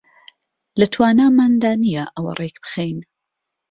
[0.79, 2.99] لە تواناماندا نییە ئەوە ڕێک بخەین